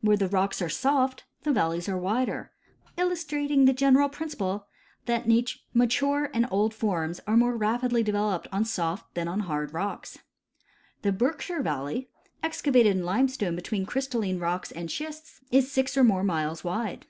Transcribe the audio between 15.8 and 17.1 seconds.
or more miles wide.